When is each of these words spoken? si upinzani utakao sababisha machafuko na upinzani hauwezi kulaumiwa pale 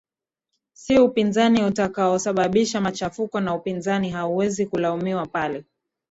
si 0.73 0.99
upinzani 0.99 1.63
utakao 1.65 2.19
sababisha 2.19 2.81
machafuko 2.81 3.39
na 3.39 3.55
upinzani 3.55 4.09
hauwezi 4.09 4.65
kulaumiwa 4.65 5.25
pale 5.27 5.65